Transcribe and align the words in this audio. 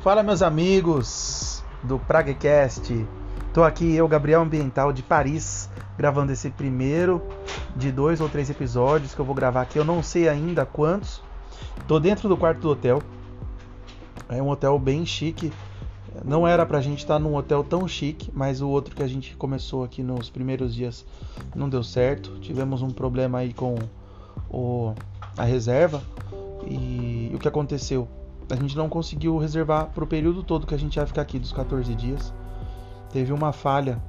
Fala 0.00 0.22
meus 0.22 0.42
amigos 0.42 1.64
do 1.82 1.98
Praguecast. 1.98 3.04
Tô 3.52 3.64
aqui 3.64 3.96
eu, 3.96 4.06
Gabriel 4.06 4.42
Ambiental 4.42 4.92
de 4.92 5.02
Paris, 5.02 5.68
gravando 5.96 6.30
esse 6.30 6.50
primeiro 6.50 7.20
de 7.74 7.90
dois 7.90 8.20
ou 8.20 8.28
três 8.28 8.48
episódios 8.48 9.12
que 9.12 9.20
eu 9.20 9.24
vou 9.24 9.34
gravar 9.34 9.62
aqui. 9.62 9.76
Eu 9.76 9.84
não 9.84 10.00
sei 10.00 10.28
ainda 10.28 10.64
quantos. 10.64 11.20
Tô 11.88 11.98
dentro 11.98 12.28
do 12.28 12.36
quarto 12.36 12.60
do 12.60 12.70
hotel. 12.70 13.02
É 14.28 14.40
um 14.40 14.48
hotel 14.48 14.78
bem 14.78 15.04
chique. 15.04 15.52
Não 16.24 16.46
era 16.46 16.64
pra 16.64 16.80
gente 16.80 17.00
estar 17.00 17.18
num 17.18 17.34
hotel 17.34 17.64
tão 17.64 17.86
chique, 17.88 18.30
mas 18.32 18.60
o 18.60 18.68
outro 18.68 18.94
que 18.94 19.02
a 19.02 19.08
gente 19.08 19.36
começou 19.36 19.82
aqui 19.82 20.00
nos 20.00 20.30
primeiros 20.30 20.72
dias 20.72 21.04
não 21.56 21.68
deu 21.68 21.82
certo. 21.82 22.38
Tivemos 22.38 22.82
um 22.82 22.90
problema 22.90 23.38
aí 23.38 23.52
com 23.52 23.74
o, 24.48 24.94
a 25.36 25.42
reserva. 25.42 26.00
E 26.64 27.32
o 27.34 27.38
que 27.38 27.48
aconteceu? 27.48 28.08
A 28.50 28.54
gente 28.54 28.76
não 28.76 28.88
conseguiu 28.88 29.36
reservar 29.36 29.86
para 29.86 30.02
o 30.02 30.06
período 30.06 30.42
todo 30.42 30.66
que 30.66 30.74
a 30.74 30.78
gente 30.78 30.96
ia 30.96 31.06
ficar 31.06 31.22
aqui, 31.22 31.38
dos 31.38 31.52
14 31.52 31.94
dias. 31.94 32.32
Teve 33.12 33.32
uma 33.32 33.52
falha 33.52 34.00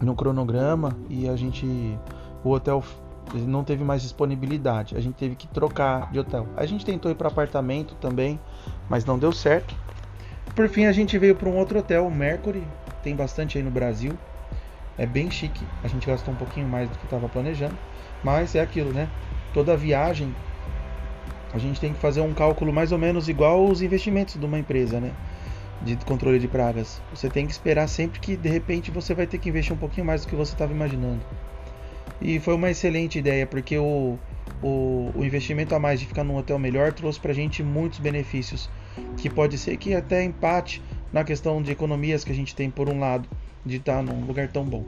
no 0.00 0.14
cronograma 0.14 0.96
e 1.08 1.28
a 1.28 1.36
gente. 1.36 1.66
O 2.44 2.50
hotel 2.50 2.84
não 3.34 3.64
teve 3.64 3.82
mais 3.82 4.02
disponibilidade. 4.02 4.96
A 4.96 5.00
gente 5.00 5.16
teve 5.16 5.34
que 5.34 5.48
trocar 5.48 6.10
de 6.12 6.20
hotel. 6.20 6.46
A 6.56 6.64
gente 6.66 6.84
tentou 6.84 7.10
ir 7.10 7.14
para 7.16 7.28
apartamento 7.28 7.94
também, 7.96 8.38
mas 8.88 9.04
não 9.04 9.18
deu 9.18 9.32
certo. 9.32 9.74
Por 10.54 10.68
fim, 10.68 10.86
a 10.86 10.92
gente 10.92 11.18
veio 11.18 11.34
para 11.34 11.48
um 11.48 11.56
outro 11.56 11.80
hotel, 11.80 12.06
o 12.06 12.10
Mercury. 12.10 12.62
Tem 13.02 13.14
bastante 13.14 13.58
aí 13.58 13.64
no 13.64 13.70
Brasil. 13.70 14.16
É 14.96 15.04
bem 15.04 15.30
chique. 15.30 15.64
A 15.82 15.88
gente 15.88 16.06
gastou 16.06 16.32
um 16.32 16.36
pouquinho 16.36 16.68
mais 16.68 16.88
do 16.88 16.96
que 16.96 17.04
estava 17.04 17.28
planejando. 17.28 17.76
Mas 18.22 18.54
é 18.54 18.60
aquilo, 18.60 18.92
né? 18.92 19.08
Toda 19.52 19.76
viagem 19.76 20.34
a 21.52 21.58
gente 21.58 21.80
tem 21.80 21.92
que 21.92 21.98
fazer 21.98 22.20
um 22.20 22.34
cálculo 22.34 22.72
mais 22.72 22.92
ou 22.92 22.98
menos 22.98 23.28
igual 23.28 23.66
os 23.66 23.80
investimentos 23.80 24.36
de 24.36 24.44
uma 24.44 24.58
empresa, 24.58 25.00
né? 25.00 25.12
De 25.82 25.96
controle 26.04 26.38
de 26.38 26.48
pragas. 26.48 27.00
Você 27.14 27.28
tem 27.28 27.46
que 27.46 27.52
esperar 27.52 27.88
sempre 27.88 28.20
que 28.20 28.36
de 28.36 28.48
repente 28.48 28.90
você 28.90 29.14
vai 29.14 29.26
ter 29.26 29.38
que 29.38 29.48
investir 29.48 29.72
um 29.72 29.78
pouquinho 29.78 30.06
mais 30.06 30.22
do 30.22 30.28
que 30.28 30.36
você 30.36 30.52
estava 30.52 30.72
imaginando. 30.72 31.20
E 32.20 32.38
foi 32.40 32.54
uma 32.54 32.70
excelente 32.70 33.18
ideia, 33.18 33.46
porque 33.46 33.78
o, 33.78 34.18
o, 34.62 35.12
o, 35.14 35.24
investimento 35.24 35.74
a 35.74 35.78
mais 35.78 36.00
de 36.00 36.06
ficar 36.06 36.24
num 36.24 36.36
hotel 36.36 36.58
melhor 36.58 36.92
trouxe 36.92 37.20
pra 37.20 37.32
gente 37.32 37.62
muitos 37.62 38.00
benefícios. 38.00 38.68
Que 39.16 39.30
pode 39.30 39.56
ser 39.56 39.76
que 39.76 39.94
até 39.94 40.24
empate 40.24 40.82
na 41.12 41.22
questão 41.22 41.62
de 41.62 41.70
economias 41.70 42.24
que 42.24 42.32
a 42.32 42.34
gente 42.34 42.54
tem 42.54 42.68
por 42.68 42.88
um 42.88 42.98
lado, 42.98 43.28
de 43.64 43.76
estar 43.76 44.02
num 44.02 44.24
lugar 44.24 44.48
tão 44.48 44.64
bom. 44.64 44.84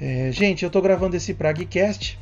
É, 0.00 0.30
gente, 0.32 0.64
eu 0.64 0.70
tô 0.70 0.80
gravando 0.80 1.16
esse 1.16 1.34
Praguecast 1.34 2.18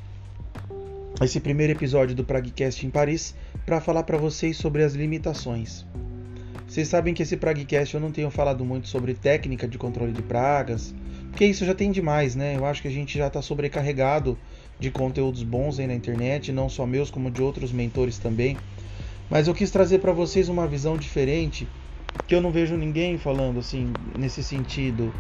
esse 1.25 1.41
primeiro 1.41 1.73
episódio 1.73 2.15
do 2.15 2.25
Pragcast 2.25 2.87
em 2.87 2.91
Paris 2.91 3.35
para 3.65 3.81
falar 3.81 4.03
para 4.03 4.19
vocês 4.19 4.57
sobre 4.57 4.83
as 4.83 4.95
limitações. 4.95 5.87
Vocês 6.69 6.89
sabem 6.89 7.15
que 7.15 7.23
esse 7.23 7.39
Pragcast 7.39 7.95
eu 7.95 8.01
não 8.01 8.13
tenho 8.13 8.31
falado 8.31 8.65
muito 8.65 8.87
sobre 8.89 9.15
técnica 9.15 9.67
de 9.67 9.79
controle 9.79 10.13
de 10.13 10.21
pragas, 10.21 10.95
porque 11.31 11.47
isso 11.47 11.65
já 11.65 11.75
tem 11.75 11.91
demais, 11.91 12.35
né? 12.35 12.57
Eu 12.57 12.67
acho 12.67 12.83
que 12.83 12.89
a 12.89 12.91
gente 12.91 13.17
já 13.17 13.29
está 13.29 13.41
sobrecarregado 13.41 14.37
de 14.79 14.91
conteúdos 14.91 15.43
bons 15.43 15.79
aí 15.79 15.87
na 15.87 15.95
internet, 15.95 16.53
não 16.53 16.69
só 16.69 16.85
meus, 16.85 17.11
como 17.11 17.31
de 17.31 17.43
outros 17.43 17.73
mentores 17.73 18.19
também. 18.19 18.59
Mas 19.31 19.49
eu 19.49 19.55
quis 19.55 19.71
trazer 19.71 20.01
para 20.01 20.13
vocês 20.13 20.51
uma 20.51 20.67
visão 20.67 20.99
diferente, 20.99 21.67
que 22.27 22.35
eu 22.35 22.43
não 22.43 22.51
vejo 22.51 22.77
ninguém 22.77 23.17
falando 23.17 23.59
assim 23.59 23.91
nesse 24.19 24.43
sentido. 24.43 25.13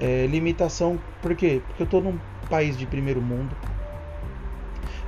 É, 0.00 0.26
limitação, 0.26 0.98
por 1.20 1.36
quê? 1.36 1.60
Porque 1.66 1.82
eu 1.82 1.84
estou 1.84 2.02
num 2.02 2.18
país 2.48 2.76
de 2.78 2.86
primeiro 2.86 3.20
mundo, 3.20 3.54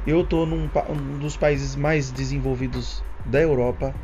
eu 0.06 0.20
estou 0.20 0.46
num 0.46 0.68
um 0.88 1.18
dos 1.18 1.36
países 1.36 1.74
mais 1.74 2.10
desenvolvidos 2.12 3.02
da 3.24 3.40
Europa, 3.40 3.94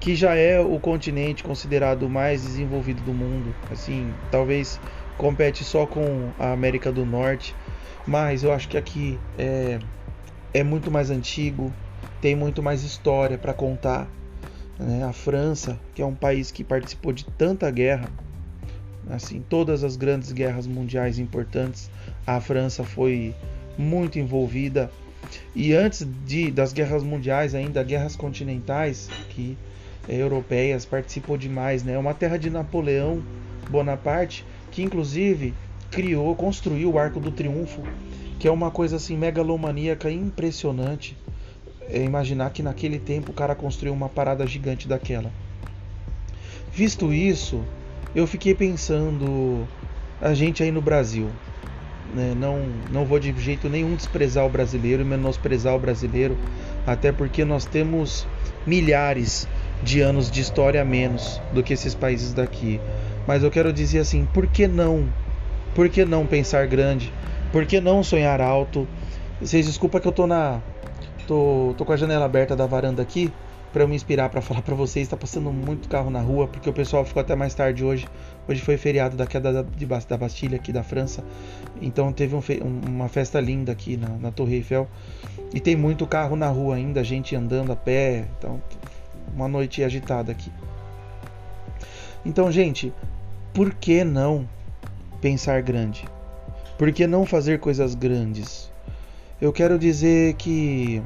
que 0.00 0.14
já 0.16 0.34
é 0.34 0.58
o 0.60 0.78
continente 0.80 1.44
considerado 1.44 2.08
mais 2.08 2.42
desenvolvido 2.42 3.02
do 3.02 3.14
mundo. 3.14 3.54
Assim, 3.70 4.12
talvez 4.30 4.80
compete 5.16 5.64
só 5.64 5.86
com 5.86 6.30
a 6.38 6.52
América 6.52 6.90
do 6.90 7.06
Norte, 7.06 7.54
mas 8.06 8.42
eu 8.42 8.52
acho 8.52 8.68
que 8.68 8.76
aqui 8.76 9.18
é, 9.38 9.78
é 10.52 10.62
muito 10.64 10.90
mais 10.90 11.10
antigo, 11.10 11.72
tem 12.20 12.34
muito 12.34 12.62
mais 12.62 12.82
história 12.82 13.38
para 13.38 13.54
contar. 13.54 14.08
Né? 14.78 15.04
A 15.04 15.12
França, 15.12 15.78
que 15.94 16.02
é 16.02 16.06
um 16.06 16.14
país 16.14 16.50
que 16.50 16.64
participou 16.64 17.12
de 17.12 17.24
tanta 17.24 17.70
guerra, 17.70 18.10
assim, 19.08 19.44
todas 19.48 19.84
as 19.84 19.96
grandes 19.96 20.32
guerras 20.32 20.66
mundiais 20.66 21.18
importantes, 21.18 21.90
a 22.26 22.40
França 22.40 22.82
foi 22.82 23.34
muito 23.78 24.18
envolvida 24.18 24.90
e 25.54 25.72
antes 25.72 26.06
de, 26.26 26.50
das 26.50 26.72
guerras 26.72 27.02
mundiais, 27.02 27.54
ainda 27.54 27.82
guerras 27.82 28.16
continentais, 28.16 29.08
que 29.30 29.56
é, 30.08 30.16
europeias 30.16 30.84
participou 30.84 31.36
demais, 31.36 31.82
né? 31.82 31.96
Uma 31.98 32.14
terra 32.14 32.36
de 32.36 32.50
Napoleão 32.50 33.22
Bonaparte, 33.70 34.44
que 34.70 34.82
inclusive 34.82 35.54
criou, 35.90 36.34
construiu 36.34 36.92
o 36.92 36.98
Arco 36.98 37.20
do 37.20 37.30
Triunfo, 37.30 37.82
que 38.38 38.48
é 38.48 38.50
uma 38.50 38.70
coisa 38.70 38.96
assim 38.96 39.16
megalomaníaca 39.16 40.10
impressionante. 40.10 41.16
É 41.88 42.02
imaginar 42.02 42.50
que 42.50 42.62
naquele 42.62 42.98
tempo 42.98 43.30
o 43.30 43.34
cara 43.34 43.54
construiu 43.54 43.92
uma 43.92 44.08
parada 44.08 44.46
gigante 44.46 44.88
daquela. 44.88 45.30
Visto 46.72 47.12
isso, 47.12 47.62
eu 48.14 48.26
fiquei 48.26 48.54
pensando 48.54 49.66
a 50.20 50.34
gente 50.34 50.62
aí 50.62 50.72
no 50.72 50.80
Brasil, 50.80 51.30
né? 52.14 52.34
Não, 52.36 52.62
não 52.92 53.04
vou 53.04 53.18
de 53.18 53.34
jeito 53.38 53.68
nenhum 53.68 53.94
desprezar 53.94 54.46
o 54.46 54.48
brasileiro 54.48 55.02
e 55.02 55.04
menosprezar 55.04 55.74
o 55.74 55.78
brasileiro, 55.78 56.36
até 56.86 57.10
porque 57.10 57.44
nós 57.44 57.64
temos 57.64 58.26
milhares 58.66 59.48
de 59.82 60.00
anos 60.00 60.30
de 60.30 60.40
história 60.40 60.80
a 60.80 60.84
menos 60.84 61.40
do 61.52 61.62
que 61.62 61.72
esses 61.72 61.94
países 61.94 62.32
daqui. 62.32 62.80
Mas 63.26 63.42
eu 63.42 63.50
quero 63.50 63.72
dizer 63.72 63.98
assim, 63.98 64.26
por 64.32 64.46
que 64.46 64.66
não? 64.66 65.08
Por 65.74 65.88
que 65.88 66.04
não 66.04 66.26
pensar 66.26 66.66
grande? 66.66 67.12
Por 67.50 67.66
que 67.66 67.80
não 67.80 68.02
sonhar 68.02 68.40
alto? 68.40 68.86
Vocês 69.40 69.66
desculpa 69.66 70.00
que 70.00 70.06
eu 70.06 70.12
tô 70.12 70.26
na 70.26 70.60
tô, 71.26 71.74
tô 71.76 71.84
com 71.84 71.92
a 71.92 71.96
janela 71.96 72.24
aberta 72.24 72.54
da 72.54 72.66
varanda 72.66 73.02
aqui, 73.02 73.32
para 73.74 73.88
me 73.88 73.96
inspirar 73.96 74.28
para 74.28 74.40
falar 74.40 74.62
para 74.62 74.76
vocês. 74.76 75.04
Está 75.04 75.16
passando 75.16 75.52
muito 75.52 75.88
carro 75.88 76.08
na 76.08 76.20
rua 76.20 76.46
porque 76.46 76.70
o 76.70 76.72
pessoal 76.72 77.04
ficou 77.04 77.20
até 77.20 77.34
mais 77.34 77.54
tarde 77.54 77.84
hoje. 77.84 78.06
Hoje 78.48 78.62
foi 78.62 78.76
feriado 78.76 79.16
da 79.16 79.26
queda 79.26 79.52
da, 79.52 79.62
da 79.62 80.16
Bastilha 80.16 80.54
aqui 80.56 80.72
da 80.72 80.84
França, 80.84 81.24
então 81.82 82.12
teve 82.12 82.36
um, 82.36 82.40
uma 82.86 83.08
festa 83.08 83.40
linda 83.40 83.72
aqui 83.72 83.96
na, 83.96 84.10
na, 84.10 84.30
Torre 84.30 84.56
Eiffel 84.56 84.86
e 85.52 85.58
tem 85.58 85.74
muito 85.74 86.06
carro 86.06 86.36
na 86.36 86.46
rua 86.48 86.76
ainda, 86.76 87.02
gente 87.02 87.34
andando 87.34 87.72
a 87.72 87.76
pé, 87.76 88.26
então 88.38 88.62
uma 89.34 89.48
noite 89.48 89.82
agitada 89.82 90.30
aqui. 90.30 90.52
Então, 92.24 92.52
gente, 92.52 92.92
por 93.52 93.74
que 93.74 94.04
não 94.04 94.48
pensar 95.20 95.62
grande? 95.62 96.04
Por 96.78 96.92
que 96.92 97.06
não 97.06 97.26
fazer 97.26 97.58
coisas 97.58 97.94
grandes? 97.94 98.70
Eu 99.40 99.52
quero 99.52 99.78
dizer 99.78 100.34
que 100.34 101.02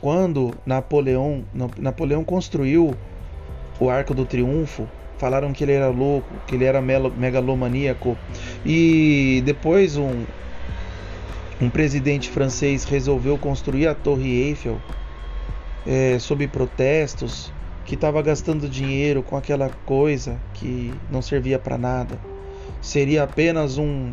quando 0.00 0.54
Napoleão, 0.64 1.44
Napoleão 1.78 2.24
construiu 2.24 2.94
o 3.78 3.90
Arco 3.90 4.14
do 4.14 4.24
Triunfo, 4.24 4.88
falaram 5.18 5.52
que 5.52 5.62
ele 5.62 5.72
era 5.72 5.88
louco, 5.88 6.28
que 6.46 6.54
ele 6.54 6.64
era 6.64 6.80
megalomaníaco. 6.80 8.16
E 8.64 9.42
depois 9.44 9.96
um, 9.96 10.24
um 11.60 11.68
presidente 11.68 12.30
francês 12.30 12.84
resolveu 12.84 13.36
construir 13.36 13.86
a 13.86 13.94
Torre 13.94 14.48
Eiffel 14.48 14.80
é, 15.86 16.18
sob 16.18 16.46
protestos, 16.48 17.52
que 17.84 17.94
estava 17.94 18.22
gastando 18.22 18.68
dinheiro 18.68 19.22
com 19.22 19.36
aquela 19.36 19.68
coisa 19.84 20.38
que 20.54 20.92
não 21.10 21.20
servia 21.20 21.58
para 21.58 21.76
nada. 21.76 22.18
Seria 22.80 23.24
apenas 23.24 23.76
um, 23.76 24.12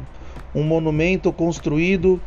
um 0.54 0.64
monumento 0.64 1.32
construído 1.32 2.20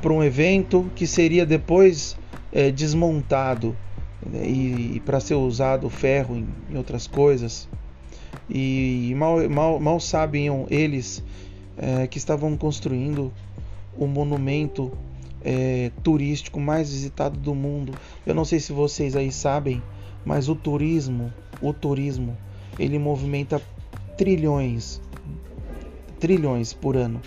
para 0.00 0.12
um 0.12 0.22
evento 0.22 0.90
que 0.94 1.06
seria 1.06 1.44
depois 1.44 2.16
é, 2.54 2.70
desmontado 2.70 3.76
né, 4.24 4.46
e, 4.46 4.96
e 4.96 5.00
para 5.00 5.18
ser 5.18 5.34
usado 5.34 5.90
ferro 5.90 6.36
em, 6.36 6.46
em, 6.70 6.76
outras 6.78 7.08
coisas. 7.08 7.68
E 8.48 9.12
mal, 9.16 9.48
mal, 9.50 9.80
mal 9.80 9.98
sabiam 9.98 10.66
eles 10.70 11.22
é, 11.76 12.06
que 12.06 12.16
estavam 12.16 12.56
construindo 12.56 13.32
o 13.96 14.06
monumento 14.06 14.92
é, 15.42 15.90
turístico 16.02 16.60
mais 16.60 16.90
visitado 16.90 17.38
do 17.38 17.54
mundo. 17.54 17.92
Eu 18.24 18.34
não 18.34 18.44
sei 18.44 18.60
se 18.60 18.72
vocês 18.72 19.16
aí 19.16 19.32
sabem, 19.32 19.82
mas 20.24 20.48
o 20.48 20.54
turismo, 20.54 21.32
o 21.60 21.72
turismo, 21.72 22.36
ele 22.78 22.98
movimenta 22.98 23.60
trilhões, 24.16 25.00
trilhões 26.20 26.72
por 26.72 26.96
ano. 26.96 27.20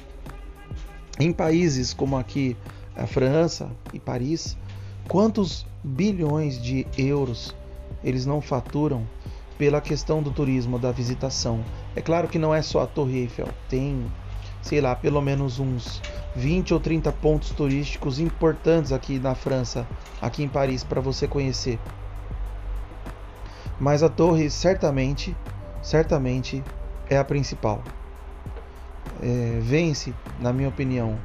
Em 1.19 1.31
países 1.31 1.93
como 1.93 2.17
aqui 2.17 2.55
a 2.95 3.07
França 3.07 3.69
e 3.93 3.99
Paris, 3.99 4.57
Quantos 5.07 5.65
bilhões 5.83 6.61
de 6.61 6.85
euros 6.97 7.55
eles 8.03 8.25
não 8.25 8.41
faturam 8.41 9.07
pela 9.57 9.79
questão 9.79 10.21
do 10.21 10.31
turismo, 10.31 10.77
da 10.77 10.91
visitação? 10.91 11.63
É 11.95 12.01
claro 12.01 12.27
que 12.27 12.37
não 12.37 12.53
é 12.53 12.61
só 12.61 12.81
a 12.81 12.87
Torre 12.87 13.19
Eiffel, 13.19 13.47
tem, 13.69 14.05
sei 14.61 14.81
lá, 14.81 14.95
pelo 14.95 15.21
menos 15.21 15.59
uns 15.59 16.01
20 16.35 16.73
ou 16.73 16.79
30 16.79 17.11
pontos 17.13 17.49
turísticos 17.51 18.19
importantes 18.19 18.91
aqui 18.91 19.17
na 19.17 19.33
França, 19.33 19.87
aqui 20.21 20.43
em 20.43 20.49
Paris, 20.49 20.83
para 20.83 20.99
você 20.99 21.27
conhecer. 21.27 21.79
Mas 23.79 24.03
a 24.03 24.09
torre 24.09 24.49
certamente 24.49 25.35
certamente 25.81 26.61
é 27.09 27.17
a 27.17 27.23
principal. 27.23 27.81
É, 29.21 29.59
vence, 29.61 30.13
na 30.39 30.51
minha 30.51 30.67
opinião, 30.67 31.17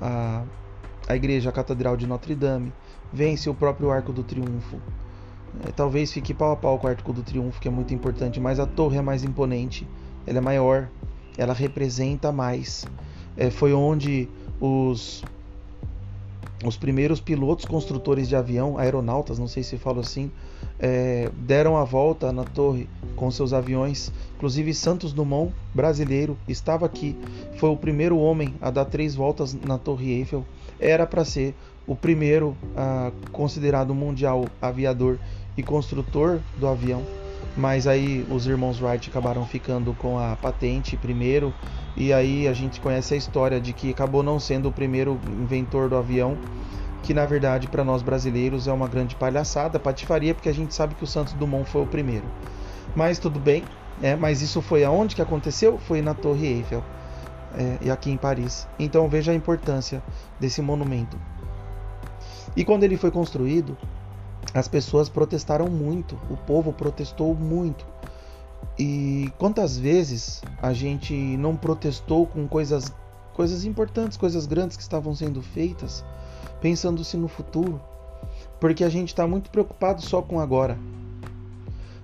a, 0.00 0.42
a 1.08 1.16
igreja 1.16 1.48
a 1.48 1.52
Catedral 1.52 1.96
de 1.96 2.06
Notre 2.06 2.34
Dame, 2.34 2.72
vence 3.14 3.48
o 3.48 3.54
próprio 3.54 3.90
Arco 3.90 4.12
do 4.12 4.24
Triunfo. 4.24 4.78
É, 5.64 5.70
talvez 5.70 6.12
fique 6.12 6.34
pau 6.34 6.50
a 6.50 6.56
pau 6.56 6.78
com 6.78 6.88
o 6.88 6.90
Arco 6.90 7.12
do 7.12 7.22
Triunfo, 7.22 7.60
que 7.60 7.68
é 7.68 7.70
muito 7.70 7.94
importante, 7.94 8.40
mas 8.40 8.58
a 8.58 8.66
torre 8.66 8.98
é 8.98 9.02
mais 9.02 9.22
imponente, 9.22 9.86
ela 10.26 10.38
é 10.38 10.40
maior, 10.40 10.88
ela 11.38 11.54
representa 11.54 12.32
mais. 12.32 12.84
É, 13.36 13.50
foi 13.50 13.72
onde 13.72 14.28
os 14.60 15.22
os 16.64 16.76
primeiros 16.76 17.20
pilotos 17.20 17.66
construtores 17.66 18.26
de 18.26 18.34
avião, 18.34 18.78
aeronautas, 18.78 19.38
não 19.38 19.46
sei 19.46 19.62
se 19.62 19.76
falo 19.76 20.00
assim, 20.00 20.30
é, 20.78 21.30
deram 21.36 21.76
a 21.76 21.84
volta 21.84 22.32
na 22.32 22.44
torre 22.44 22.88
com 23.14 23.30
seus 23.30 23.52
aviões. 23.52 24.10
Inclusive 24.36 24.72
Santos 24.72 25.12
Dumont, 25.12 25.52
brasileiro, 25.74 26.38
estava 26.48 26.86
aqui. 26.86 27.16
Foi 27.58 27.68
o 27.68 27.76
primeiro 27.76 28.18
homem 28.18 28.54
a 28.60 28.70
dar 28.70 28.86
três 28.86 29.14
voltas 29.14 29.52
na 29.52 29.76
Torre 29.76 30.12
Eiffel. 30.12 30.44
Era 30.78 31.06
para 31.06 31.24
ser 31.24 31.54
o 31.86 31.94
primeiro 31.94 32.56
ah, 32.76 33.10
considerado 33.32 33.94
mundial 33.94 34.48
aviador 34.60 35.18
e 35.56 35.62
construtor 35.62 36.40
do 36.56 36.66
avião. 36.66 37.02
Mas 37.56 37.86
aí 37.86 38.26
os 38.30 38.46
irmãos 38.46 38.80
Wright 38.80 39.08
acabaram 39.08 39.44
ficando 39.46 39.94
com 39.94 40.18
a 40.18 40.34
patente 40.34 40.96
primeiro 40.96 41.52
e 41.96 42.12
aí 42.12 42.48
a 42.48 42.52
gente 42.52 42.80
conhece 42.80 43.14
a 43.14 43.16
história 43.16 43.60
de 43.60 43.72
que 43.72 43.90
acabou 43.90 44.22
não 44.22 44.40
sendo 44.40 44.68
o 44.68 44.72
primeiro 44.72 45.20
inventor 45.40 45.88
do 45.88 45.96
avião, 45.96 46.36
que 47.02 47.14
na 47.14 47.24
verdade 47.24 47.68
para 47.68 47.84
nós 47.84 48.02
brasileiros 48.02 48.66
é 48.66 48.72
uma 48.72 48.88
grande 48.88 49.14
palhaçada, 49.14 49.78
patifaria, 49.78 50.34
porque 50.34 50.48
a 50.48 50.54
gente 50.54 50.74
sabe 50.74 50.94
que 50.96 51.04
o 51.04 51.06
Santos 51.06 51.34
Dumont 51.34 51.68
foi 51.70 51.82
o 51.82 51.86
primeiro. 51.86 52.24
Mas 52.96 53.18
tudo 53.18 53.38
bem, 53.38 53.62
é, 54.02 54.16
mas 54.16 54.42
isso 54.42 54.60
foi 54.60 54.82
aonde 54.82 55.14
que 55.14 55.22
aconteceu? 55.22 55.78
Foi 55.78 56.02
na 56.02 56.14
Torre 56.14 56.46
Eiffel 56.46 56.82
é, 57.56 57.78
e 57.82 57.90
aqui 57.90 58.10
em 58.10 58.16
Paris. 58.16 58.66
Então 58.78 59.08
veja 59.08 59.32
a 59.32 59.34
importância 59.34 60.02
desse 60.38 60.60
monumento. 60.60 61.18
E 62.56 62.64
quando 62.64 62.84
ele 62.84 62.96
foi 62.96 63.10
construído, 63.10 63.76
as 64.52 64.68
pessoas 64.68 65.08
protestaram 65.08 65.68
muito, 65.68 66.18
o 66.30 66.36
povo 66.36 66.72
protestou 66.72 67.34
muito. 67.34 67.86
E 68.78 69.32
quantas 69.38 69.78
vezes 69.78 70.42
a 70.60 70.72
gente 70.72 71.14
não 71.14 71.56
protestou 71.56 72.26
com 72.26 72.46
coisas, 72.46 72.92
coisas 73.34 73.64
importantes, 73.64 74.16
coisas 74.16 74.46
grandes 74.46 74.76
que 74.76 74.82
estavam 74.82 75.14
sendo 75.14 75.42
feitas, 75.42 76.04
pensando-se 76.60 77.16
no 77.16 77.28
futuro? 77.28 77.80
Porque 78.60 78.84
a 78.84 78.88
gente 78.88 79.08
está 79.08 79.26
muito 79.26 79.50
preocupado 79.50 80.02
só 80.02 80.22
com 80.22 80.40
agora. 80.40 80.78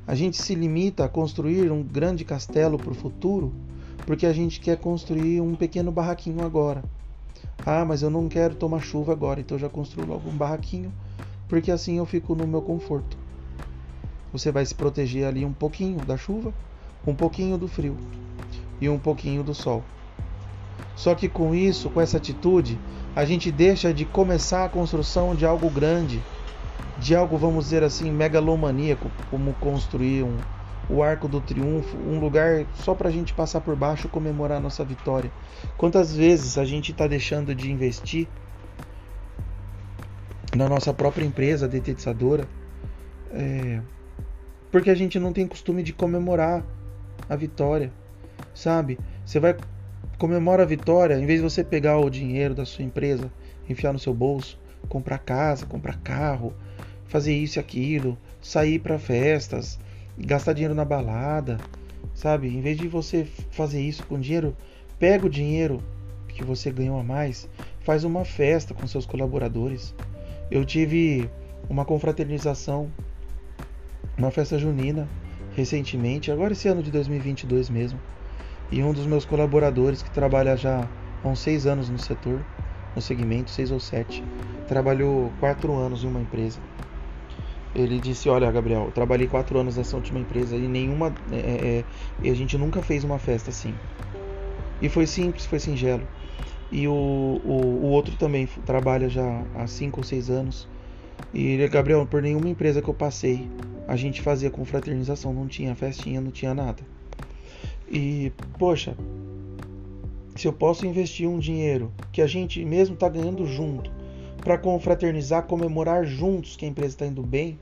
A 0.07 0.15
gente 0.15 0.37
se 0.37 0.55
limita 0.55 1.05
a 1.05 1.09
construir 1.09 1.71
um 1.71 1.83
grande 1.83 2.25
castelo 2.25 2.77
para 2.77 2.91
o 2.91 2.95
futuro 2.95 3.53
porque 4.07 4.27
a 4.27 4.33
gente 4.33 4.61
quer 4.61 4.77
construir 4.77 5.41
um 5.41 5.55
pequeno 5.55 5.93
barraquinho 5.93 6.45
agora. 6.45 6.83
Ah, 7.65 7.85
mas 7.85 8.03
eu 8.03 8.11
não 8.11 8.29
quero 8.29 8.55
tomar 8.55 8.81
chuva 8.81 9.13
agora, 9.13 9.41
então 9.41 9.57
eu 9.57 9.61
já 9.61 9.69
construo 9.69 10.07
logo 10.07 10.29
um 10.29 10.37
barraquinho, 10.37 10.93
porque 11.49 11.71
assim 11.71 11.99
eu 11.99 12.07
fico 12.07 12.35
no 12.35 12.47
meu 12.47 12.63
conforto. 12.63 13.17
Você 14.33 14.51
vai 14.51 14.65
se 14.65 14.75
proteger 14.75 15.27
ali 15.27 15.45
um 15.45 15.53
pouquinho 15.53 15.99
da 16.05 16.17
chuva, 16.17 16.53
um 17.07 17.15
pouquinho 17.15 17.59
do 17.59 17.69
frio 17.69 17.97
e 18.81 18.89
um 18.89 18.99
pouquinho 18.99 19.43
do 19.43 19.55
sol. 19.55 19.83
Só 20.97 21.15
que 21.15 21.29
com 21.29 21.55
isso, 21.55 21.91
com 21.91 22.01
essa 22.01 22.17
atitude, 22.17 22.79
a 23.17 23.25
gente 23.25 23.51
deixa 23.51 23.93
de 23.93 24.05
começar 24.05 24.65
a 24.65 24.69
construção 24.69 25.35
de 25.35 25.45
algo 25.45 25.69
grande, 25.69 26.23
de 26.99 27.15
algo, 27.15 27.37
vamos 27.37 27.65
dizer 27.65 27.83
assim, 27.83 28.11
megalomaníaco, 28.11 29.11
como 29.31 29.53
construir 29.55 30.23
um, 30.23 30.37
o 30.91 31.03
Arco 31.03 31.29
do 31.29 31.41
Triunfo, 31.41 31.97
um 31.97 32.19
lugar 32.19 32.67
só 32.75 32.95
para 32.95 33.09
a 33.09 33.13
gente 33.13 33.33
passar 33.33 33.61
por 33.61 33.77
baixo 33.77 34.09
e 34.09 34.11
comemorar 34.11 34.59
a 34.59 34.61
nossa 34.61 34.85
vitória. 34.85 35.31
Quantas 35.77 36.15
vezes 36.15 36.59
a 36.59 36.65
gente 36.65 36.91
está 36.91 37.07
deixando 37.07 37.55
de 37.55 37.71
investir 37.71 38.27
na 40.57 40.69
nossa 40.69 40.93
própria 40.93 41.25
empresa 41.25 41.69
detetizadora? 41.69 42.47
É, 43.33 43.81
porque 44.73 44.91
a 44.91 44.95
gente 44.95 45.19
não 45.19 45.33
tem 45.33 45.47
costume 45.47 45.83
de 45.83 45.93
comemorar 45.93 46.65
a 47.29 47.37
vitória, 47.37 47.93
sabe? 48.53 48.99
Você 49.25 49.39
vai 49.39 49.57
comemorar 50.19 50.67
a 50.67 50.69
vitória, 50.69 51.15
em 51.15 51.25
vez 51.25 51.41
de 51.41 51.49
você 51.49 51.63
pegar 51.63 51.99
o 51.99 52.11
dinheiro 52.11 52.55
da 52.55 52.65
sua 52.65 52.85
empresa, 52.85 53.33
enfiar 53.69 53.93
no 53.93 53.99
seu 53.99 54.13
bolso, 54.13 54.59
comprar 54.89 55.19
casa, 55.19 55.67
comprar 55.67 55.99
carro, 55.99 56.53
fazer 57.07 57.35
isso 57.35 57.59
e 57.59 57.61
aquilo, 57.61 58.19
sair 58.41 58.81
para 58.81 58.99
festas, 58.99 59.79
gastar 60.25 60.53
dinheiro 60.53 60.75
na 60.75 60.85
balada, 60.85 61.59
sabe? 62.15 62.49
Em 62.49 62.61
vez 62.61 62.79
de 62.79 62.89
você 62.89 63.27
fazer 63.51 63.81
isso 63.81 64.05
com 64.07 64.19
dinheiro, 64.19 64.57
pega 64.99 65.27
o 65.27 65.31
dinheiro 65.31 65.83
que 66.29 66.45
você 66.45 66.71
ganhou 66.71 66.99
a 66.99 67.03
mais, 67.03 67.49
faz 67.81 68.05
uma 68.05 68.25
festa 68.25 68.75
com 68.75 68.87
seus 68.87 69.07
colaboradores. 69.07 69.95
Eu 70.51 70.65
tive 70.65 71.29
uma 71.69 71.85
confraternização 71.85 72.91
uma 74.21 74.31
festa 74.31 74.59
junina 74.59 75.09
recentemente, 75.57 76.31
agora 76.31 76.53
esse 76.53 76.69
ano 76.69 76.83
de 76.83 76.91
2022 76.91 77.71
mesmo. 77.71 77.99
E 78.71 78.83
um 78.83 78.93
dos 78.93 79.07
meus 79.07 79.25
colaboradores, 79.25 80.03
que 80.03 80.11
trabalha 80.11 80.57
já 80.57 80.87
há 81.25 81.29
uns 81.29 81.41
seis 81.41 81.67
anos 81.67 81.89
no 81.89 81.99
setor, 81.99 82.41
no 82.95 83.03
segmento, 83.03 83.51
seis 83.51 83.71
ou 83.71 83.81
sete, 83.81 84.23
trabalhou 84.69 85.33
quatro 85.41 85.75
anos 85.75 86.05
em 86.05 86.07
uma 86.07 86.21
empresa. 86.21 86.61
Ele 87.75 87.99
disse: 87.99 88.29
Olha, 88.29 88.51
Gabriel, 88.51 88.87
eu 88.87 88.91
trabalhei 88.91 89.27
quatro 89.27 89.59
anos 89.59 89.77
nessa 89.77 89.97
última 89.97 90.19
empresa 90.19 90.57
e 90.57 90.67
nenhuma. 90.67 91.15
É, 91.31 91.37
é, 91.37 91.85
é, 92.25 92.31
a 92.31 92.35
gente 92.35 92.59
nunca 92.59 92.83
fez 92.83 93.05
uma 93.05 93.19
festa 93.19 93.51
assim. 93.51 93.75
E 94.83 94.89
foi 94.89 95.07
simples, 95.07 95.47
foi 95.47 95.59
singelo. 95.61 96.07
E 96.73 96.87
o, 96.89 96.93
o, 96.93 97.53
o 97.83 97.87
outro 97.91 98.17
também 98.17 98.49
trabalha 98.65 99.09
já 99.09 99.43
há 99.55 99.67
cinco 99.67 100.01
ou 100.01 100.05
seis 100.05 100.31
anos. 100.31 100.69
E 101.33 101.47
ele, 101.47 101.69
Gabriel, 101.69 102.07
por 102.07 102.23
nenhuma 102.23 102.49
empresa 102.49 102.81
que 102.83 102.89
eu 102.89 102.95
passei, 102.95 103.49
a 103.87 103.97
gente 103.97 104.23
fazia 104.23 104.51
confraternização, 104.51 105.33
não 105.33 105.47
tinha 105.47 105.75
festinha, 105.75 106.21
não 106.21 106.31
tinha 106.31 106.55
nada. 106.55 106.83
E, 107.89 108.33
poxa, 108.59 108.97
se 110.37 110.47
eu 110.47 110.53
posso 110.53 110.87
investir 110.87 111.29
um 111.29 111.39
dinheiro 111.39 111.93
que 112.13 112.23
a 112.23 112.27
gente 112.27 112.65
mesmo 112.65 112.95
está 112.95 113.09
ganhando 113.09 113.47
junto 113.47 114.00
para 114.41 114.59
confraternizar, 114.59 115.45
comemorar 115.45 116.05
juntos 116.05 116.57
que 116.57 116.65
a 116.65 116.69
empresa 116.69 116.95
está 116.95 117.07
indo 117.07 117.23
bem, 117.23 117.59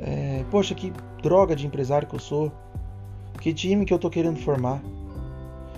é, 0.00 0.44
poxa, 0.50 0.74
que 0.74 0.92
droga 1.22 1.54
de 1.54 1.66
empresário 1.66 2.08
que 2.08 2.14
eu 2.14 2.20
sou, 2.20 2.52
que 3.40 3.52
time 3.52 3.84
que 3.84 3.92
eu 3.92 3.96
estou 3.96 4.10
querendo 4.10 4.38
formar. 4.38 4.82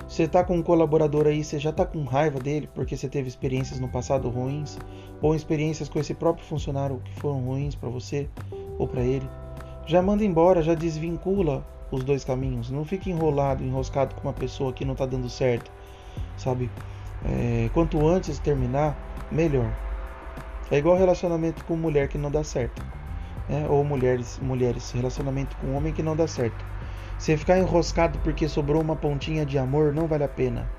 Você 0.09 0.23
está 0.23 0.43
com 0.43 0.57
um 0.57 0.63
colaborador 0.63 1.27
aí, 1.27 1.45
você 1.45 1.59
já 1.59 1.71
está 1.71 1.85
com 1.85 2.03
raiva 2.05 2.39
dele 2.39 2.69
porque 2.75 2.97
você 2.97 3.09
teve 3.09 3.29
experiências 3.29 3.79
no 3.79 3.89
passado 3.89 4.29
ruins, 4.29 4.79
ou 5.21 5.35
experiências 5.35 5.89
com 5.89 5.99
esse 5.99 6.15
próprio 6.15 6.47
funcionário 6.47 7.01
que 7.05 7.21
foram 7.21 7.41
ruins 7.41 7.75
para 7.75 7.89
você 7.89 8.29
ou 8.79 8.89
para 8.89 9.03
ele 9.03 9.29
já 9.89 10.03
manda 10.03 10.23
embora, 10.23 10.63
já 10.63 10.75
desvincula 10.75 11.67
os 11.91 12.05
dois 12.05 12.23
caminhos. 12.23 12.71
Não 12.71 12.85
fica 12.85 13.09
enrolado, 13.09 13.65
enroscado 13.65 14.15
com 14.15 14.29
uma 14.29 14.35
pessoa 14.35 14.71
que 14.71 14.85
não 14.85 14.93
está 14.93 15.07
dando 15.07 15.31
certo, 15.31 15.73
sabe? 16.37 16.71
É, 17.25 17.71
quanto 17.73 18.07
antes 18.07 18.39
terminar, 18.39 18.97
melhor. 19.33 19.73
É 20.71 20.77
igual 20.77 20.99
relacionamento 20.99 21.65
com 21.65 21.77
mulher 21.77 22.09
que 22.09 22.19
não 22.19 22.31
dá 22.31 22.45
certo, 22.45 22.85
né? 23.49 23.67
ou 23.71 23.83
mulheres, 23.83 24.39
mulheres, 24.43 24.91
relacionamento 24.91 25.57
com 25.57 25.73
homem 25.75 25.95
que 25.95 26.03
não 26.03 26.15
dá 26.15 26.27
certo. 26.27 26.63
Você 27.19 27.37
ficar 27.37 27.59
enroscado 27.59 28.19
porque 28.19 28.47
sobrou 28.47 28.83
uma 28.83 28.95
pontinha 28.95 29.47
de 29.47 29.59
amor 29.59 29.95
não 29.95 30.07
vale 30.07 30.25
a 30.25 30.29
pena. 30.29 30.71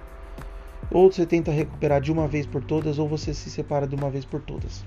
Ou 0.91 1.11
você 1.11 1.25
tenta 1.25 1.51
recuperar 1.51 1.99
de 2.01 2.11
uma 2.11 2.27
vez 2.27 2.45
por 2.45 2.63
todas, 2.63 2.99
ou 2.99 3.07
você 3.07 3.33
se 3.33 3.49
separa 3.49 3.87
de 3.87 3.95
uma 3.95 4.09
vez 4.09 4.25
por 4.25 4.41
todas. 4.41 4.85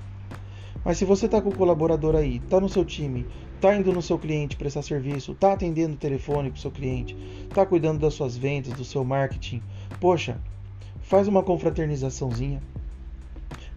Mas 0.85 0.99
se 0.99 1.05
você 1.05 1.27
está 1.27 1.41
com 1.41 1.49
o 1.49 1.57
colaborador 1.57 2.17
aí, 2.17 2.37
está 2.37 2.61
no 2.61 2.69
seu 2.69 2.85
time, 2.85 3.27
está 3.57 3.75
indo 3.75 3.93
no 3.93 4.03
seu 4.03 4.19
cliente 4.19 4.57
prestar 4.57 4.83
serviço, 4.83 5.33
está 5.33 5.53
atendendo 5.53 5.95
o 5.95 5.99
telefone 5.99 6.51
para 6.51 6.59
o 6.59 6.61
seu 6.61 6.71
cliente, 6.71 7.17
está 7.49 7.67
cuidando 7.67 8.01
das 8.01 8.15
suas 8.15 8.37
vendas, 8.37 8.73
do 8.73 8.85
seu 8.85 9.05
marketing, 9.05 9.63
poxa, 10.01 10.41
faz 11.01 11.29
uma 11.29 11.43
confraternizaçãozinha. 11.43 12.63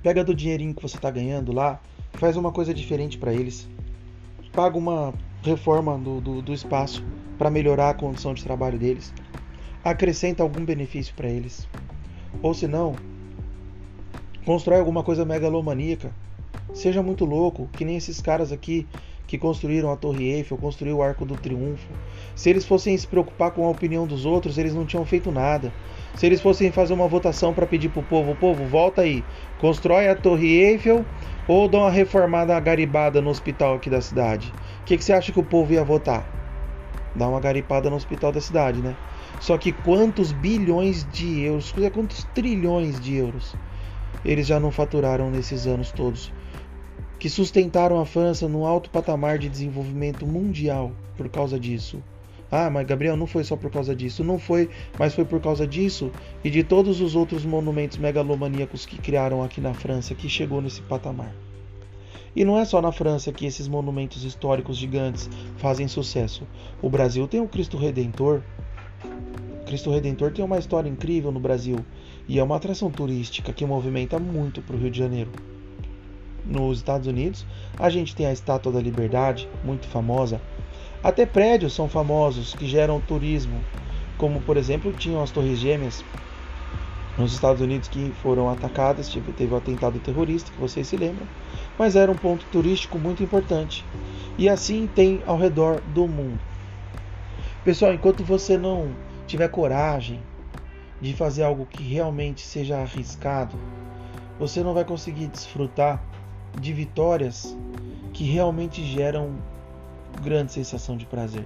Pega 0.06 0.24
do 0.24 0.36
dinheirinho 0.36 0.76
que 0.76 0.84
você 0.84 0.98
está 0.98 1.10
ganhando 1.10 1.52
lá, 1.52 1.82
faz 2.14 2.38
uma 2.38 2.52
coisa 2.52 2.72
diferente 2.72 3.18
para 3.18 3.34
eles. 3.34 3.68
Paga 4.54 4.78
uma 4.78 5.12
reforma 5.42 5.98
do, 5.98 6.22
do, 6.22 6.42
do 6.44 6.54
espaço 6.54 7.04
para 7.40 7.50
melhorar 7.50 7.90
a 7.90 7.94
condição 7.96 8.32
de 8.32 8.44
trabalho 8.44 8.78
deles. 8.78 9.12
Acrescenta 9.84 10.44
algum 10.44 10.64
benefício 10.64 11.12
para 11.16 11.28
eles. 11.28 11.68
Ou 12.44 12.54
se 12.54 12.68
não, 12.68 12.96
constrói 14.46 14.78
alguma 14.78 15.02
coisa 15.02 15.26
megalomaníaca 15.26 16.14
Seja 16.72 17.02
muito 17.02 17.26
louco, 17.26 17.68
que 17.74 17.84
nem 17.84 17.98
esses 17.98 18.22
caras 18.22 18.52
aqui 18.52 18.86
que 19.26 19.40
construíram 19.40 19.92
a 19.92 19.98
Torre 19.98 20.30
Eiffel, 20.30 20.56
construíram 20.58 21.00
o 21.00 21.02
Arco 21.02 21.26
do 21.26 21.36
Triunfo. 21.36 21.88
Se 22.36 22.52
eles 22.52 22.64
fossem 22.64 22.96
se 22.96 23.08
preocupar 23.08 23.50
com 23.50 23.66
a 23.66 23.72
opinião 23.72 24.06
dos 24.06 24.24
outros, 24.24 24.60
eles 24.60 24.76
não 24.76 24.86
tinham 24.86 25.04
feito 25.04 25.32
nada. 25.32 25.74
Se 26.16 26.26
eles 26.26 26.40
fossem 26.40 26.72
fazer 26.72 26.94
uma 26.94 27.10
votação 27.10 27.54
para 27.54 27.68
pedir 27.68 27.90
pro 27.90 28.02
povo, 28.02 28.32
o 28.32 28.36
povo, 28.36 28.66
volta 28.66 29.02
aí, 29.02 29.22
constrói 29.60 30.08
a 30.08 30.16
Torre 30.16 30.48
Eiffel 30.48 31.06
ou 31.46 31.68
dá 31.68 31.80
uma 31.80 31.92
reformada 31.92 32.58
garibada 32.58 33.22
no 33.22 33.30
hospital 33.30 33.76
aqui 33.76 33.90
da 33.90 34.00
cidade. 34.00 34.54
O 34.82 34.86
que, 34.86 34.98
que 34.98 35.04
você 35.04 35.12
acha 35.12 35.34
que 35.34 35.40
o 35.40 35.44
povo 35.44 35.74
ia 35.74 35.84
votar? 35.84 36.26
Dá 37.14 37.28
uma 37.28 37.42
garipada 37.42 37.90
no 37.90 37.98
hospital 37.98 38.32
da 38.32 38.40
cidade, 38.40 38.82
né? 38.82 38.96
Só 39.42 39.58
que 39.58 39.74
quantos 39.74 40.32
bilhões 40.32 41.06
de 41.12 41.42
euros, 41.42 41.74
quantos 41.94 42.24
trilhões 42.34 43.00
de 43.00 43.16
euros 43.16 43.56
eles 44.24 44.48
já 44.48 44.60
não 44.60 44.72
faturaram 44.72 45.30
nesses 45.30 45.68
anos 45.68 45.92
todos? 45.92 46.32
Que 47.20 47.30
sustentaram 47.30 48.00
a 48.00 48.06
França 48.06 48.48
num 48.48 48.66
alto 48.66 48.90
patamar 48.90 49.38
de 49.38 49.50
desenvolvimento 49.50 50.26
mundial 50.26 50.92
por 51.18 51.28
causa 51.28 51.60
disso. 51.60 52.02
Ah, 52.58 52.70
mas 52.70 52.88
Gabriel, 52.88 53.18
não 53.18 53.28
foi 53.28 53.44
só 53.44 53.58
por 53.58 53.70
causa 53.70 53.94
disso. 53.94 54.24
Não 54.24 54.40
foi, 54.40 54.70
mas 54.98 55.14
foi 55.14 55.26
por 55.26 55.42
causa 55.42 55.68
disso 55.68 56.10
e 56.42 56.50
de 56.50 56.64
todos 56.64 57.02
os 57.02 57.14
outros 57.14 57.44
monumentos 57.44 57.98
megalomaníacos 57.98 58.86
que 58.86 58.98
criaram 58.98 59.44
aqui 59.44 59.60
na 59.60 59.74
França 59.74 60.16
que 60.16 60.30
chegou 60.30 60.62
nesse 60.62 60.82
patamar. 60.82 61.36
E 62.34 62.46
não 62.46 62.58
é 62.58 62.64
só 62.64 62.82
na 62.82 62.94
França 62.94 63.34
que 63.34 63.46
esses 63.46 63.68
monumentos 63.68 64.24
históricos 64.24 64.78
gigantes 64.78 65.30
fazem 65.58 65.86
sucesso. 65.90 66.48
O 66.82 66.90
Brasil 66.90 67.28
tem 67.28 67.42
o 67.42 67.48
Cristo 67.48 67.76
Redentor. 67.76 68.42
O 69.62 69.66
Cristo 69.66 69.92
Redentor 69.92 70.32
tem 70.32 70.46
uma 70.46 70.58
história 70.58 70.88
incrível 70.88 71.34
no 71.34 71.42
Brasil 71.42 71.86
e 72.26 72.40
é 72.40 72.44
uma 72.44 72.56
atração 72.56 72.90
turística 72.90 73.52
que 73.52 73.66
movimenta 73.66 74.18
muito 74.18 74.62
para 74.62 74.78
o 74.78 74.80
Rio 74.80 74.92
de 74.92 75.00
Janeiro. 75.00 75.32
Nos 76.46 76.78
Estados 76.78 77.08
Unidos, 77.08 77.46
a 77.78 77.90
gente 77.90 78.16
tem 78.16 78.28
a 78.28 78.32
Estátua 78.32 78.72
da 78.72 78.80
Liberdade, 78.80 79.50
muito 79.62 79.88
famosa, 79.88 80.40
até 81.06 81.24
prédios 81.24 81.76
são 81.76 81.88
famosos 81.88 82.56
que 82.56 82.68
geram 82.68 83.00
turismo, 83.00 83.64
como 84.18 84.42
por 84.42 84.58
exemplo 84.58 84.92
tinham 84.92 85.22
as 85.22 85.30
Torres 85.30 85.60
Gêmeas 85.60 86.04
nos 87.16 87.32
Estados 87.32 87.62
Unidos 87.62 87.88
que 87.88 88.12
foram 88.24 88.50
atacadas, 88.50 89.16
teve 89.38 89.52
o 89.52 89.54
um 89.54 89.58
atentado 89.60 90.00
terrorista, 90.00 90.52
que 90.52 90.60
vocês 90.60 90.88
se 90.88 90.98
lembram, 90.98 91.28
mas 91.78 91.96
era 91.96 92.12
um 92.12 92.16
ponto 92.16 92.44
turístico 92.48 92.98
muito 92.98 93.22
importante. 93.22 93.86
E 94.36 94.50
assim 94.50 94.90
tem 94.96 95.22
ao 95.28 95.38
redor 95.38 95.80
do 95.94 96.08
mundo. 96.08 96.40
Pessoal, 97.64 97.94
enquanto 97.94 98.24
você 98.24 98.58
não 98.58 98.90
tiver 99.28 99.48
coragem 99.50 100.20
de 101.00 101.14
fazer 101.14 101.44
algo 101.44 101.68
que 101.68 101.84
realmente 101.84 102.42
seja 102.42 102.80
arriscado, 102.80 103.56
você 104.40 104.64
não 104.64 104.74
vai 104.74 104.84
conseguir 104.84 105.28
desfrutar 105.28 106.04
de 106.60 106.74
vitórias 106.74 107.56
que 108.12 108.24
realmente 108.24 108.84
geram 108.84 109.36
grande 110.22 110.52
sensação 110.52 110.98
de 110.98 111.06
prazer. 111.06 111.46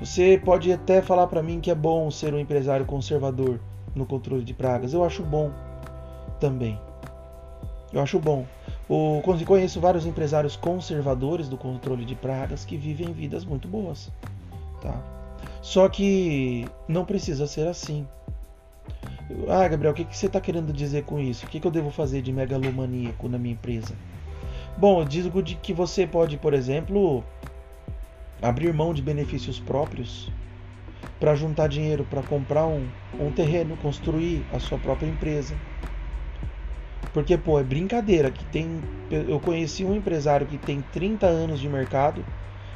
Você 0.00 0.40
pode 0.44 0.72
até 0.72 1.00
falar 1.00 1.26
para 1.26 1.42
mim 1.42 1.60
que 1.60 1.70
é 1.70 1.74
bom 1.74 2.10
ser 2.10 2.34
um 2.34 2.38
empresário 2.38 2.84
conservador 2.86 3.60
no 3.94 4.04
controle 4.04 4.42
de 4.42 4.52
pragas. 4.52 4.92
Eu 4.92 5.04
acho 5.04 5.22
bom 5.22 5.52
também. 6.40 6.78
Eu 7.92 8.00
acho 8.00 8.18
bom. 8.18 8.44
O, 8.88 9.22
conheço 9.46 9.80
vários 9.80 10.04
empresários 10.04 10.56
conservadores 10.56 11.48
do 11.48 11.56
controle 11.56 12.04
de 12.04 12.14
pragas 12.14 12.64
que 12.64 12.76
vivem 12.76 13.12
vidas 13.12 13.44
muito 13.44 13.68
boas. 13.68 14.10
Tá? 14.82 15.00
Só 15.62 15.88
que 15.88 16.66
não 16.88 17.04
precisa 17.04 17.46
ser 17.46 17.66
assim. 17.66 18.06
Ah, 19.48 19.66
Gabriel, 19.66 19.92
o 19.92 19.96
que, 19.96 20.04
que 20.04 20.16
você 20.16 20.26
está 20.26 20.40
querendo 20.40 20.72
dizer 20.72 21.04
com 21.04 21.18
isso? 21.18 21.46
O 21.46 21.48
que, 21.48 21.58
que 21.58 21.66
eu 21.66 21.70
devo 21.70 21.90
fazer 21.90 22.20
de 22.20 22.32
megalomaníaco 22.32 23.28
na 23.28 23.38
minha 23.38 23.54
empresa? 23.54 23.94
Bom, 24.76 25.00
eu 25.00 25.04
digo 25.04 25.40
de 25.40 25.54
que 25.54 25.72
você 25.72 26.04
pode, 26.04 26.36
por 26.36 26.52
exemplo, 26.52 27.22
abrir 28.42 28.72
mão 28.74 28.92
de 28.92 29.00
benefícios 29.00 29.60
próprios 29.60 30.28
para 31.20 31.36
juntar 31.36 31.68
dinheiro 31.68 32.04
para 32.04 32.22
comprar 32.22 32.66
um, 32.66 32.84
um 33.18 33.30
terreno, 33.30 33.76
construir 33.76 34.44
a 34.52 34.58
sua 34.58 34.76
própria 34.76 35.06
empresa. 35.06 35.54
Porque, 37.12 37.38
pô, 37.38 37.60
é 37.60 37.62
brincadeira 37.62 38.32
que 38.32 38.44
tem. 38.46 38.80
Eu 39.10 39.38
conheci 39.38 39.84
um 39.84 39.94
empresário 39.94 40.46
que 40.46 40.58
tem 40.58 40.82
30 40.82 41.26
anos 41.26 41.60
de 41.60 41.68
mercado, 41.68 42.24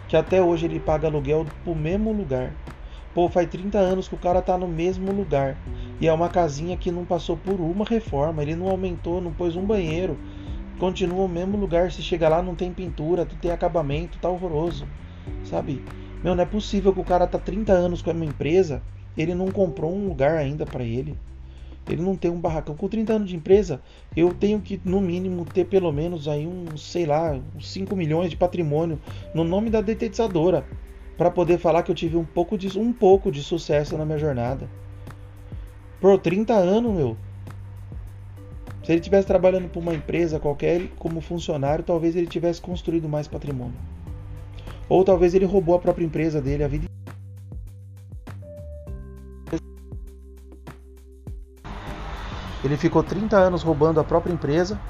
que 0.07 0.17
até 0.17 0.41
hoje 0.41 0.67
ele 0.67 0.79
paga 0.79 1.09
aluguel 1.09 1.45
pro 1.65 1.75
mesmo 1.75 2.13
lugar. 2.13 2.53
Pô, 3.13 3.29
faz 3.29 3.49
30 3.49 3.79
anos 3.79 4.07
que 4.07 4.15
o 4.15 4.19
cara 4.19 4.41
tá 4.41 4.57
no 4.57 4.69
mesmo 4.69 5.11
lugar. 5.11 5.59
E 6.01 6.07
é 6.07 6.13
uma 6.13 6.29
casinha 6.29 6.77
que 6.77 6.93
não 6.93 7.05
passou 7.05 7.37
por 7.37 7.61
uma 7.61 7.85
reforma, 7.85 8.41
ele 8.41 8.55
não 8.55 8.69
aumentou, 8.69 9.21
não 9.21 9.33
pôs 9.33 9.57
um 9.57 9.67
banheiro, 9.67 10.17
continua 10.79 11.25
o 11.25 11.29
mesmo 11.29 11.57
lugar. 11.57 11.93
Se 11.93 12.03
chega 12.03 12.29
lá, 12.29 12.43
não 12.43 12.55
tem 12.55 12.73
pintura, 12.73 13.25
não 13.25 13.39
tem 13.39 13.51
acabamento, 13.51 14.19
tá 14.19 14.29
horroroso. 14.29 14.87
Sabe? 15.45 15.83
Meu, 16.23 16.35
não 16.35 16.43
é 16.43 16.47
possível 16.47 16.93
que 16.93 17.01
o 17.01 17.05
cara 17.05 17.27
tá 17.27 17.39
30 17.39 17.73
anos 17.73 18.03
com 18.03 18.11
a 18.11 18.15
minha 18.15 18.31
empresa, 18.31 18.83
ele 19.17 19.35
não 19.35 19.49
comprou 19.49 19.95
um 19.95 20.09
lugar 20.09 20.37
ainda 20.37 20.65
para 20.65 20.85
ele. 20.85 21.19
Ele 21.89 22.03
não 22.03 22.17
tem 22.17 22.31
um 22.31 22.41
barracão. 22.41 22.75
Com 22.75 22.89
30 22.89 23.15
anos 23.15 23.31
de 23.31 23.37
empresa, 23.37 23.81
eu 24.17 24.35
tenho 24.35 24.61
que, 24.61 24.81
no 24.85 25.01
mínimo, 25.01 25.45
ter 25.45 25.65
pelo 25.65 25.91
menos 25.91 26.29
aí 26.29 26.47
uns, 26.47 26.91
sei 26.91 27.07
lá, 27.07 27.39
uns 27.57 27.71
5 27.71 27.97
milhões 27.97 28.31
de 28.31 28.37
patrimônio 28.37 29.01
no 29.35 29.43
nome 29.43 29.71
da 29.71 29.81
detetizadora. 29.81 30.65
para 31.17 31.31
poder 31.33 31.59
falar 31.59 31.83
que 31.83 31.91
eu 31.91 31.97
tive 31.97 32.17
um 32.17 32.25
pouco 32.25 32.57
de, 32.57 32.79
um 32.79 32.93
pouco 32.93 33.33
de 33.33 33.43
sucesso 33.43 33.97
na 33.99 34.05
minha 34.05 34.19
jornada. 34.19 34.69
Por 36.01 36.17
30 36.19 36.55
anos, 36.55 36.95
meu. 36.95 37.17
Se 38.89 38.93
ele 38.93 39.03
tivesse 39.03 39.27
trabalhando 39.27 39.69
para 39.69 39.81
uma 39.81 39.93
empresa 39.93 40.41
qualquer 40.41 40.89
como 40.99 41.21
funcionário, 41.21 41.85
talvez 41.85 42.17
ele 42.17 42.27
tivesse 42.27 42.59
construído 42.59 43.07
mais 43.07 43.29
patrimônio. 43.29 43.75
Ou 44.89 45.05
talvez 45.05 45.35
ele 45.35 45.45
roubou 45.45 45.75
a 45.75 45.79
própria 45.79 46.07
empresa 46.07 46.41
dele 46.41 46.65
a 46.65 46.69
vida 46.69 46.87
Ele 52.65 52.79
ficou 52.79 53.03
30 53.03 53.37
anos 53.37 53.63
roubando 53.63 54.01
a 54.01 54.05
própria 54.05 54.33
empresa 54.33 54.81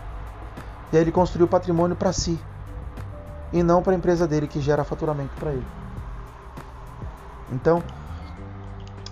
e 0.92 0.96
aí 0.96 1.02
ele 1.02 1.10
construiu 1.10 1.48
patrimônio 1.48 1.96
para 1.96 2.12
si 2.12 2.38
e 3.52 3.64
não 3.64 3.82
para 3.82 3.94
a 3.94 3.96
empresa 3.96 4.28
dele 4.28 4.46
que 4.46 4.60
gera 4.60 4.84
faturamento 4.84 5.34
para 5.34 5.50
ele. 5.50 5.66
Então, 7.50 7.82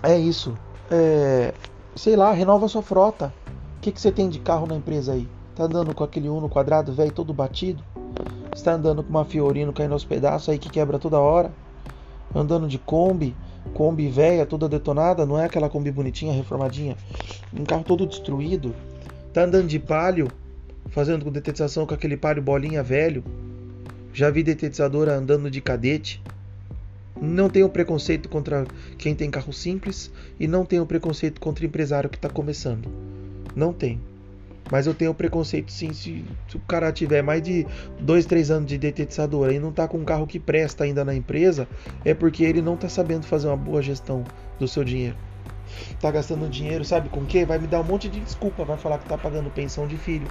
é 0.01 0.17
isso. 0.17 0.57
É, 0.89 1.53
sei 1.93 2.15
lá, 2.15 2.31
renova 2.31 2.69
sua 2.69 2.81
frota 2.81 3.33
que, 3.79 3.91
que 3.91 4.01
você 4.01 4.11
tem 4.11 4.29
de 4.29 4.39
carro 4.39 4.67
na 4.67 4.75
empresa 4.75 5.13
aí? 5.13 5.27
Tá 5.55 5.63
andando 5.63 5.93
com 5.93 6.03
aquele 6.03 6.29
Uno 6.29 6.49
quadrado 6.49 6.93
velho 6.93 7.11
todo 7.11 7.33
batido? 7.33 7.83
Está 8.55 8.73
andando 8.73 9.03
com 9.03 9.09
uma 9.09 9.25
Fiorino 9.25 9.73
caindo 9.73 9.93
aos 9.93 10.05
pedaços 10.05 10.49
aí 10.49 10.57
que 10.57 10.69
quebra 10.69 10.99
toda 10.99 11.19
hora? 11.19 11.51
Andando 12.33 12.67
de 12.67 12.77
Kombi, 12.77 13.35
Kombi 13.73 14.07
velha 14.07 14.45
toda 14.45 14.69
detonada, 14.69 15.25
não 15.25 15.39
é 15.39 15.45
aquela 15.45 15.69
Kombi 15.69 15.91
bonitinha, 15.91 16.33
reformadinha? 16.33 16.95
Um 17.53 17.63
carro 17.63 17.83
todo 17.83 18.05
destruído? 18.05 18.73
Tá 19.33 19.43
andando 19.43 19.67
de 19.67 19.79
palio, 19.79 20.27
fazendo 20.89 21.23
com 21.23 21.31
detetização 21.31 21.85
com 21.85 21.93
aquele 21.93 22.17
palio 22.17 22.41
bolinha 22.41 22.81
velho? 22.81 23.23
Já 24.13 24.29
vi 24.29 24.43
detetizadora 24.43 25.15
andando 25.15 25.49
de 25.49 25.61
cadete? 25.61 26.21
Não 27.19 27.49
tenho 27.49 27.69
preconceito 27.69 28.29
contra 28.29 28.65
quem 28.97 29.15
tem 29.15 29.29
carro 29.29 29.51
simples 29.51 30.11
e 30.39 30.47
não 30.47 30.65
tenho 30.65 30.85
preconceito 30.85 31.41
contra 31.41 31.63
o 31.63 31.67
empresário 31.67 32.09
que 32.09 32.17
está 32.17 32.29
começando. 32.29 33.06
Não 33.57 33.73
tem. 33.73 33.99
Mas 34.71 34.85
eu 34.85 34.93
tenho 34.93 35.15
preconceito 35.15 35.71
sim 35.71 35.91
se, 35.91 36.23
o 36.53 36.59
cara 36.59 36.91
tiver 36.91 37.23
mais 37.23 37.41
de 37.41 37.65
2, 37.99 38.25
3 38.27 38.51
anos 38.51 38.69
de 38.69 38.77
detetizador 38.77 39.51
e 39.51 39.57
não 39.57 39.71
tá 39.71 39.87
com 39.87 39.97
um 39.97 40.05
carro 40.05 40.27
que 40.27 40.39
presta 40.39 40.83
ainda 40.83 41.03
na 41.03 41.15
empresa, 41.15 41.67
é 42.05 42.13
porque 42.13 42.43
ele 42.43 42.61
não 42.61 42.77
tá 42.77 42.87
sabendo 42.87 43.25
fazer 43.25 43.47
uma 43.47 43.57
boa 43.57 43.81
gestão 43.81 44.23
do 44.59 44.67
seu 44.67 44.83
dinheiro. 44.83 45.15
Tá 45.99 46.11
gastando 46.11 46.47
dinheiro, 46.47 46.85
sabe 46.85 47.09
com 47.09 47.21
o 47.21 47.25
quê? 47.25 47.45
Vai 47.45 47.57
me 47.57 47.65
dar 47.65 47.79
um 47.79 47.83
monte 47.83 48.07
de 48.07 48.19
desculpa, 48.19 48.63
vai 48.63 48.77
falar 48.77 48.99
que 48.99 49.09
tá 49.09 49.17
pagando 49.17 49.49
pensão 49.49 49.87
de 49.87 49.97
filho. 49.97 50.27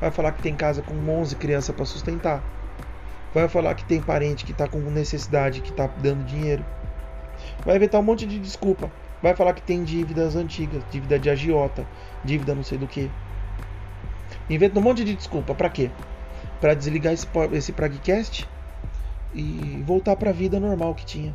Vai 0.00 0.10
falar 0.10 0.32
que 0.32 0.42
tem 0.42 0.56
casa 0.56 0.82
com 0.82 0.94
11 0.94 1.36
crianças 1.36 1.72
para 1.72 1.84
sustentar. 1.84 2.42
Vai 3.32 3.48
falar 3.48 3.76
que 3.76 3.84
tem 3.84 4.02
parente 4.02 4.44
que 4.44 4.52
tá 4.52 4.66
com 4.66 4.80
necessidade, 4.80 5.60
que 5.60 5.72
tá 5.72 5.86
dando 6.02 6.24
dinheiro. 6.24 6.64
Vai 7.64 7.76
inventar 7.76 8.00
um 8.00 8.04
monte 8.04 8.26
de 8.26 8.40
desculpa. 8.40 8.90
Vai 9.22 9.34
falar 9.36 9.52
que 9.52 9.62
tem 9.62 9.84
dívidas 9.84 10.34
antigas, 10.34 10.82
dívida 10.90 11.18
de 11.18 11.28
agiota, 11.28 11.86
dívida 12.24 12.54
não 12.54 12.62
sei 12.62 12.78
do 12.78 12.86
que. 12.86 13.10
Inventa 14.48 14.78
um 14.78 14.82
monte 14.82 15.04
de 15.04 15.14
desculpa. 15.14 15.54
Para 15.54 15.68
quê? 15.68 15.90
Para 16.60 16.74
desligar 16.74 17.12
esse, 17.12 17.26
esse 17.52 17.72
Pragcast 17.72 18.48
e 19.34 19.82
voltar 19.86 20.16
para 20.16 20.30
a 20.30 20.32
vida 20.32 20.58
normal 20.58 20.94
que 20.94 21.04
tinha. 21.04 21.34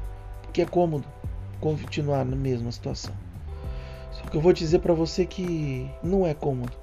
Que 0.52 0.62
é 0.62 0.66
cômodo 0.66 1.06
continuar 1.60 2.26
na 2.26 2.36
mesma 2.36 2.72
situação. 2.72 3.14
Só 4.12 4.24
que 4.24 4.38
eu 4.38 4.42
vou 4.42 4.54
dizer 4.54 4.80
para 4.80 4.94
você 4.94 5.26
que 5.26 5.90
não 6.04 6.26
é 6.26 6.34
cômodo. 6.34 6.74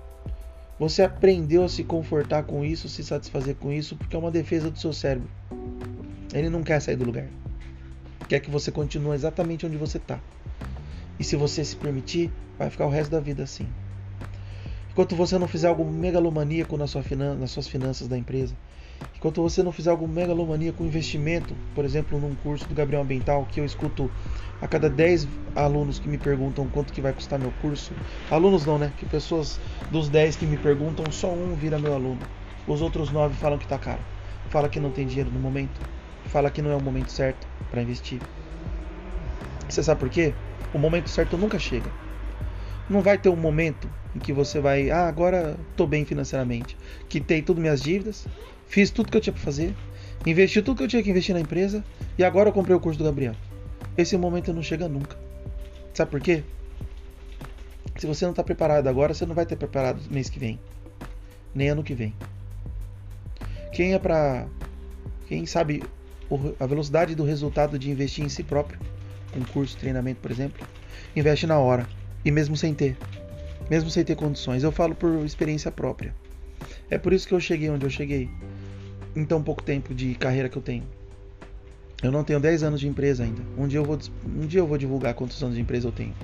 Você 0.79 1.03
aprendeu 1.03 1.65
a 1.65 1.69
se 1.69 1.85
confortar 1.85 2.43
com 2.43 2.65
isso, 2.65 2.89
se 2.89 3.05
satisfazer 3.05 3.55
com 3.57 3.73
isso, 3.73 3.97
porque 3.97 4.17
é 4.17 4.19
uma 4.19 4.31
defesa 4.31 4.71
do 4.71 4.79
seu 4.79 4.93
cérebro. 4.93 5.29
Ele 6.33 6.49
não 6.49 6.63
quer 6.63 6.81
sair 6.81 6.97
do 6.97 7.05
lugar. 7.05 7.27
Quer 8.29 8.41
que 8.41 8.51
você 8.51 8.71
continue 8.73 9.15
exatamente 9.15 9.67
onde 9.67 9.77
você 9.77 9.99
está. 9.99 10.19
E 11.19 11.25
se 11.25 11.37
você 11.37 11.65
se 11.65 11.77
permitir, 11.77 12.31
vai 12.59 12.71
ficar 12.71 12.87
o 12.87 12.91
resto 12.91 13.11
da 13.11 13.21
vida 13.21 13.43
assim. 13.43 13.67
Enquanto 14.91 15.17
você 15.17 15.39
não 15.39 15.49
fizer 15.49 15.69
algo 15.69 15.85
megalomaníaco 15.85 16.77
na 16.77 16.87
sua 16.87 17.03
finan 17.03 17.35
nas 17.37 17.51
suas 17.51 17.67
finanças 17.67 18.09
da 18.09 18.19
empresa, 18.19 18.55
enquanto 19.17 19.41
você 19.41 19.63
não 19.63 19.73
fizer 19.73 19.91
algo 19.91 20.07
megalomaníaco 20.07 20.85
investimento, 20.85 21.55
por 21.75 21.85
exemplo, 21.85 22.21
num 22.21 22.35
curso 22.35 22.67
do 22.69 22.75
Gabriel 22.75 23.03
Ambiental, 23.03 23.47
que 23.51 23.59
eu 23.59 23.65
escuto 23.65 24.11
a 24.61 24.69
cada 24.69 24.91
10 24.91 25.27
alunos 25.57 25.99
que 25.99 26.09
me 26.09 26.19
perguntam 26.19 26.67
quanto 26.69 26.93
que 26.93 27.01
vai 27.01 27.13
custar 27.13 27.39
meu 27.39 27.53
curso, 27.63 27.93
alunos 28.31 28.67
não, 28.67 28.79
né? 28.79 28.93
Que 28.99 29.07
pessoas 29.07 29.59
dos 29.91 30.09
10 30.11 30.37
que 30.37 30.45
me 30.45 30.59
perguntam, 30.59 31.11
só 31.11 31.29
um 31.29 31.55
vira 31.55 31.79
meu 31.79 31.95
aluno. 31.95 32.21
Os 32.67 32.83
outros 32.83 33.11
9 33.11 33.35
falam 33.35 33.59
que 33.59 33.67
tá 33.67 33.79
caro. 33.79 34.01
Fala 34.51 34.69
que 34.69 34.79
não 34.79 34.91
tem 34.91 35.07
dinheiro 35.07 35.31
no 35.31 35.41
momento. 35.41 35.81
fala 36.27 36.51
que 36.51 36.61
não 36.63 36.71
é 36.71 36.77
o 36.77 36.81
momento 36.81 37.11
certo 37.11 37.47
para 37.71 37.83
investir. 37.83 38.21
Você 39.69 39.83
sabe 39.83 40.01
por 40.01 40.11
quê? 40.11 40.35
O 40.73 40.79
momento 40.79 41.09
certo 41.09 41.37
nunca 41.37 41.59
chega. 41.59 41.91
Não 42.89 43.01
vai 43.01 43.17
ter 43.17 43.29
um 43.29 43.37
momento 43.37 43.89
em 44.15 44.19
que 44.19 44.33
você 44.33 44.61
vai, 44.61 44.91
ah, 44.91 45.09
agora 45.09 45.57
tô 45.77 45.87
bem 45.87 46.05
financeiramente, 46.05 46.77
quitei 47.09 47.41
tudo 47.41 47.61
minhas 47.61 47.81
dívidas, 47.81 48.27
fiz 48.67 48.91
tudo 48.91 49.11
que 49.11 49.17
eu 49.17 49.21
tinha 49.21 49.33
para 49.33 49.43
fazer, 49.43 49.75
investi 50.27 50.61
tudo 50.61 50.79
que 50.79 50.85
eu 50.85 50.89
tinha 50.89 51.03
que 51.03 51.11
investir 51.11 51.35
na 51.35 51.41
empresa 51.41 51.85
e 52.19 52.25
agora 52.25 52.49
eu 52.49 52.53
comprei 52.53 52.77
o 52.77 52.81
curso 52.81 52.99
do 52.99 53.05
Gabriel. 53.05 53.35
Esse 53.97 54.17
momento 54.17 54.53
não 54.53 54.63
chega 54.63 54.89
nunca. 54.89 55.17
Sabe 55.95 56.11
por 56.11 56.21
quê? 56.21 56.43
Se 57.97 58.07
você 58.07 58.25
não 58.25 58.33
está 58.33 58.43
preparado 58.43 58.87
agora, 58.89 59.15
você 59.15 59.27
não 59.27 59.35
vai 59.35 59.47
ter 59.47 59.57
preparado 59.57 60.01
mês 60.11 60.29
que 60.29 60.39
vem, 60.39 60.59
nem 61.55 61.69
ano 61.69 61.83
que 61.83 61.95
vem. 61.95 62.15
Quem 63.73 63.95
é 63.95 63.99
para, 63.99 64.47
quem 65.27 65.47
sabe 65.47 65.83
a 66.59 66.67
velocidade 66.67 67.15
do 67.15 67.25
resultado 67.25 67.79
de 67.79 67.91
investir 67.91 68.25
em 68.25 68.29
si 68.29 68.43
próprio, 68.43 68.79
com 69.33 69.45
curso, 69.53 69.77
treinamento, 69.77 70.21
por 70.21 70.31
exemplo, 70.31 70.67
investe 71.17 71.47
na 71.47 71.59
hora 71.59 71.87
e 72.25 72.31
mesmo 72.31 72.57
sem 72.57 72.75
ter, 72.75 72.97
mesmo 73.69 73.91
sem 73.91 74.05
ter 74.05 74.15
condições. 74.15 74.63
Eu 74.63 74.73
falo 74.73 74.95
por 74.95 75.25
experiência 75.25 75.71
própria. 75.71 76.15
É 76.91 76.99
por 76.99 77.13
isso 77.13 77.27
que 77.27 77.35
eu 77.35 77.41
cheguei 77.41 77.71
onde 77.71 77.85
eu 77.85 77.91
cheguei 77.91 78.31
em 79.17 79.25
tão 79.25 79.43
pouco 79.43 79.63
tempo 79.63 79.95
de 79.95 80.15
carreira 80.15 80.49
que 80.49 80.57
eu 80.57 80.63
tenho. 80.63 80.85
Eu 82.03 82.11
não 82.11 82.25
tenho 82.25 82.41
10 82.41 82.65
anos 82.65 82.81
de 82.81 82.89
empresa 82.89 83.23
ainda. 83.23 83.43
Um 83.57 83.67
dia 83.67 83.79
eu 83.79 83.85
vou, 83.85 83.99
um 84.27 84.47
dia 84.47 84.61
eu 84.61 84.67
vou 84.67 84.77
divulgar 84.77 85.15
quantos 85.15 85.41
anos 85.43 85.55
de 85.55 85.61
empresa 85.61 85.89
eu 85.89 85.93
tenho. 85.93 86.15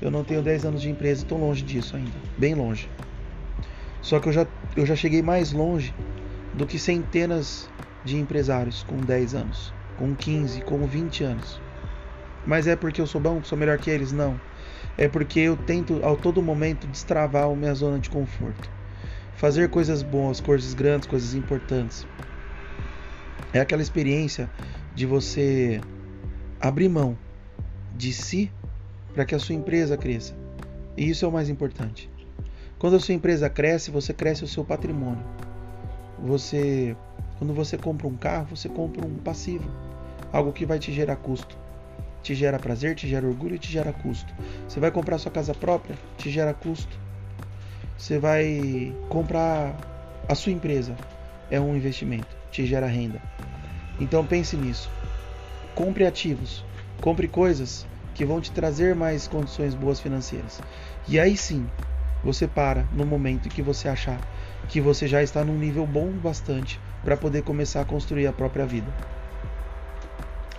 Eu 0.00 0.10
não 0.10 0.24
tenho 0.24 0.42
10 0.42 0.64
anos 0.64 0.80
de 0.80 0.88
empresa, 0.88 1.22
estou 1.22 1.38
longe 1.38 1.62
disso 1.62 1.94
ainda, 1.94 2.12
bem 2.38 2.54
longe. 2.54 2.88
Só 4.00 4.18
que 4.18 4.28
eu 4.28 4.32
já, 4.32 4.46
eu 4.74 4.86
já 4.86 4.96
cheguei 4.96 5.20
mais 5.20 5.52
longe 5.52 5.94
do 6.54 6.66
que 6.66 6.78
centenas 6.78 7.68
de 8.02 8.16
empresários 8.16 8.82
com 8.82 8.96
10 8.96 9.34
anos, 9.34 9.74
com 9.98 10.14
15, 10.14 10.62
com 10.62 10.86
20 10.86 11.24
anos. 11.24 11.60
Mas 12.46 12.66
é 12.66 12.74
porque 12.74 13.00
eu 13.00 13.06
sou 13.06 13.20
bom, 13.20 13.42
sou 13.42 13.56
melhor 13.56 13.78
que 13.78 13.90
eles? 13.90 14.12
Não. 14.12 14.40
É 14.96 15.08
porque 15.08 15.40
eu 15.40 15.56
tento 15.56 16.00
ao 16.02 16.16
todo 16.16 16.42
momento 16.42 16.86
destravar 16.86 17.44
a 17.44 17.54
minha 17.54 17.74
zona 17.74 17.98
de 17.98 18.10
conforto. 18.10 18.70
Fazer 19.34 19.68
coisas 19.70 20.02
boas, 20.02 20.40
coisas 20.40 20.74
grandes, 20.74 21.06
coisas 21.08 21.34
importantes. 21.34 22.06
É 23.52 23.60
aquela 23.60 23.82
experiência 23.82 24.50
de 24.94 25.06
você 25.06 25.80
abrir 26.60 26.88
mão 26.88 27.16
de 27.96 28.12
si 28.12 28.50
para 29.14 29.24
que 29.24 29.34
a 29.34 29.38
sua 29.38 29.54
empresa 29.54 29.96
cresça. 29.96 30.34
E 30.96 31.08
isso 31.08 31.24
é 31.24 31.28
o 31.28 31.32
mais 31.32 31.48
importante. 31.48 32.10
Quando 32.78 32.96
a 32.96 33.00
sua 33.00 33.14
empresa 33.14 33.48
cresce, 33.50 33.90
você 33.90 34.12
cresce 34.12 34.44
o 34.44 34.48
seu 34.48 34.64
patrimônio. 34.64 35.24
Você, 36.18 36.96
quando 37.38 37.52
você 37.52 37.76
compra 37.76 38.06
um 38.06 38.16
carro, 38.16 38.56
você 38.56 38.68
compra 38.68 39.06
um 39.06 39.16
passivo, 39.16 39.70
algo 40.32 40.52
que 40.52 40.66
vai 40.66 40.78
te 40.78 40.92
gerar 40.92 41.16
custo. 41.16 41.56
Te 42.22 42.34
gera 42.34 42.58
prazer, 42.58 42.94
te 42.94 43.08
gera 43.08 43.26
orgulho 43.26 43.54
e 43.54 43.58
te 43.58 43.70
gera 43.70 43.92
custo. 43.92 44.32
Você 44.68 44.78
vai 44.78 44.90
comprar 44.90 45.18
sua 45.18 45.30
casa 45.30 45.54
própria, 45.54 45.96
te 46.16 46.30
gera 46.30 46.52
custo. 46.52 46.98
Você 47.96 48.18
vai 48.18 48.94
comprar 49.08 49.74
a 50.28 50.34
sua 50.34 50.52
empresa, 50.52 50.96
é 51.50 51.60
um 51.60 51.76
investimento, 51.76 52.36
te 52.50 52.64
gera 52.66 52.86
renda. 52.86 53.20
Então 53.98 54.24
pense 54.24 54.56
nisso. 54.56 54.90
Compre 55.74 56.06
ativos, 56.06 56.64
compre 57.00 57.28
coisas 57.28 57.86
que 58.14 58.24
vão 58.24 58.40
te 58.40 58.50
trazer 58.52 58.94
mais 58.94 59.26
condições 59.26 59.74
boas 59.74 60.00
financeiras. 60.00 60.62
E 61.08 61.18
aí 61.18 61.36
sim, 61.36 61.66
você 62.22 62.46
para 62.46 62.84
no 62.92 63.04
momento 63.04 63.46
em 63.46 63.50
que 63.50 63.62
você 63.62 63.88
achar 63.88 64.20
que 64.68 64.80
você 64.80 65.06
já 65.06 65.22
está 65.22 65.44
num 65.44 65.58
nível 65.58 65.86
bom 65.86 66.10
bastante 66.10 66.80
para 67.02 67.16
poder 67.16 67.42
começar 67.42 67.80
a 67.80 67.84
construir 67.84 68.26
a 68.26 68.32
própria 68.32 68.66
vida. 68.66 68.92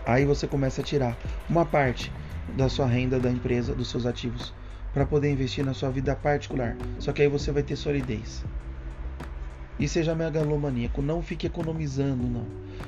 Aí 0.06 0.26
você 0.26 0.48
começa 0.48 0.82
a 0.82 0.84
tirar 0.84 1.18
uma 1.50 1.66
parte 1.66 2.12
da 2.56 2.68
sua 2.68 2.88
renda 2.88 3.20
da 3.20 3.30
empresa, 3.30 3.74
dos 3.74 3.90
seus 3.90 4.06
ativos, 4.06 4.54
para 4.94 5.06
poder 5.06 5.32
investir 5.32 5.64
na 5.64 5.74
sua 5.74 5.90
vida 5.90 6.14
particular. 6.16 6.76
Só 7.00 7.14
que 7.14 7.22
aí 7.22 7.28
você 7.28 7.52
vai 7.52 7.64
ter 7.64 7.76
solidez. 7.76 8.44
E 9.80 9.88
seja 9.88 10.14
megalomaníaco, 10.14 11.02
não 11.02 11.22
fique 11.22 11.48
economizando, 11.48 12.28
não. 12.28 12.46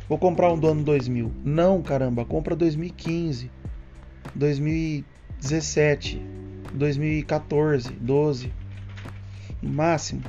Vou 0.09 0.19
comprar 0.19 0.53
um 0.53 0.59
do 0.59 0.69
ano 0.69 0.85
2000. 0.85 1.33
Não, 1.45 1.83
caramba, 1.83 2.25
compra 2.25 2.55
2015, 2.55 3.51
2017, 4.35 6.21
2014, 6.73 7.93
12, 7.93 8.53
no 9.63 9.71
máximo. 9.71 10.23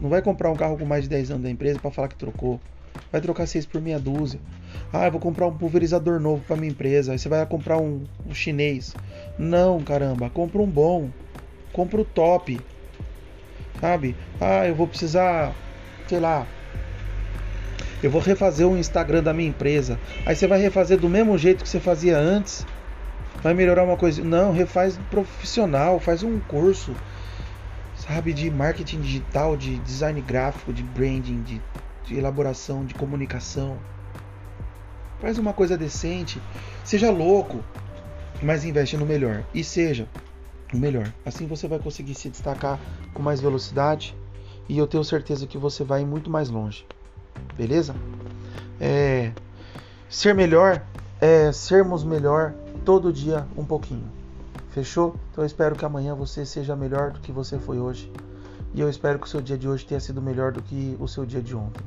Não 0.00 0.08
vai 0.08 0.22
comprar 0.22 0.50
um 0.50 0.56
carro 0.56 0.78
com 0.78 0.84
mais 0.84 1.04
de 1.04 1.10
10 1.10 1.32
anos 1.32 1.42
da 1.42 1.50
empresa 1.50 1.78
para 1.78 1.90
falar 1.90 2.08
que 2.08 2.16
trocou. 2.16 2.60
Vai 3.12 3.20
trocar 3.20 3.46
6 3.46 3.66
por 3.66 3.80
meia 3.80 3.98
dúzia. 3.98 4.40
Ah, 4.92 5.06
eu 5.06 5.12
vou 5.12 5.20
comprar 5.20 5.46
um 5.46 5.56
pulverizador 5.56 6.18
novo 6.18 6.42
para 6.46 6.56
minha 6.56 6.70
empresa. 6.70 7.12
Aí 7.12 7.18
você 7.18 7.28
vai 7.28 7.44
comprar 7.46 7.78
um, 7.78 8.04
um 8.26 8.34
chinês. 8.34 8.94
Não, 9.38 9.80
caramba, 9.80 10.30
compra 10.30 10.62
um 10.62 10.66
bom. 10.66 11.10
Compra 11.72 12.00
o 12.00 12.04
top. 12.04 12.58
Sabe? 13.80 14.16
Ah, 14.40 14.66
eu 14.66 14.74
vou 14.74 14.88
precisar, 14.88 15.54
sei 16.08 16.18
lá, 16.18 16.46
eu 18.02 18.10
vou 18.10 18.20
refazer 18.20 18.66
o 18.66 18.76
Instagram 18.76 19.22
da 19.22 19.32
minha 19.32 19.48
empresa. 19.48 19.98
Aí 20.24 20.36
você 20.36 20.46
vai 20.46 20.60
refazer 20.60 20.98
do 20.98 21.08
mesmo 21.08 21.36
jeito 21.38 21.62
que 21.62 21.68
você 21.68 21.80
fazia 21.80 22.18
antes. 22.18 22.66
Vai 23.46 23.54
melhorar 23.54 23.84
uma 23.84 23.96
coisa. 23.96 24.24
Não, 24.24 24.50
refaz 24.50 24.98
profissional, 25.08 26.00
faz 26.00 26.24
um 26.24 26.40
curso, 26.40 26.92
sabe, 27.94 28.32
de 28.32 28.50
marketing 28.50 29.00
digital, 29.00 29.56
de 29.56 29.78
design 29.78 30.20
gráfico, 30.20 30.72
de 30.72 30.82
branding, 30.82 31.42
de 31.42 31.62
de 32.04 32.18
elaboração, 32.18 32.84
de 32.84 32.92
comunicação. 32.92 33.78
Faz 35.20 35.38
uma 35.38 35.52
coisa 35.52 35.78
decente, 35.78 36.42
seja 36.82 37.08
louco, 37.08 37.62
mas 38.42 38.64
investe 38.64 38.96
no 38.96 39.06
melhor 39.06 39.44
e 39.54 39.62
seja 39.62 40.08
o 40.74 40.76
melhor. 40.76 41.12
Assim 41.24 41.46
você 41.46 41.68
vai 41.68 41.78
conseguir 41.78 42.16
se 42.16 42.28
destacar 42.28 42.80
com 43.14 43.22
mais 43.22 43.40
velocidade 43.40 44.12
e 44.68 44.76
eu 44.76 44.88
tenho 44.88 45.04
certeza 45.04 45.46
que 45.46 45.56
você 45.56 45.84
vai 45.84 46.04
muito 46.04 46.28
mais 46.28 46.48
longe. 46.48 46.84
Beleza? 47.56 47.94
É, 48.80 49.30
ser 50.08 50.34
melhor 50.34 50.82
é 51.20 51.52
sermos 51.52 52.02
melhor 52.02 52.52
todo 52.86 53.12
dia 53.12 53.44
um 53.56 53.64
pouquinho. 53.64 54.08
Fechou? 54.70 55.16
Então 55.32 55.42
eu 55.42 55.46
espero 55.46 55.74
que 55.74 55.84
amanhã 55.84 56.14
você 56.14 56.46
seja 56.46 56.76
melhor 56.76 57.10
do 57.10 57.18
que 57.18 57.32
você 57.32 57.58
foi 57.58 57.80
hoje. 57.80 58.10
E 58.72 58.80
eu 58.80 58.88
espero 58.88 59.18
que 59.18 59.26
o 59.26 59.28
seu 59.28 59.40
dia 59.40 59.58
de 59.58 59.68
hoje 59.68 59.84
tenha 59.84 59.98
sido 59.98 60.22
melhor 60.22 60.52
do 60.52 60.62
que 60.62 60.96
o 61.00 61.08
seu 61.08 61.26
dia 61.26 61.42
de 61.42 61.56
ontem. 61.56 61.84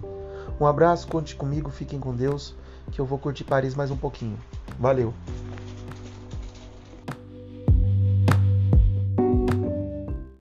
Um 0.60 0.66
abraço, 0.66 1.08
conte 1.08 1.38
comigo, 1.38 1.70
fiquem 1.70 2.00
com 2.00 2.14
Deus, 2.14 2.54
que 2.92 3.00
eu 3.00 3.06
vou 3.06 3.18
curtir 3.18 3.46
Paris 3.46 3.76
mais 3.76 3.90
um 3.90 3.98
pouquinho. 3.98 4.38
Valeu! 4.78 5.14